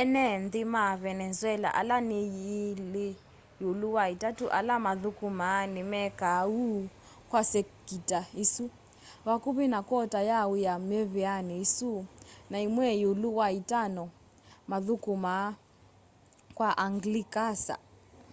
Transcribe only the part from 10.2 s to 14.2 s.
ya wía miveani isu na imwe íúlú wa itano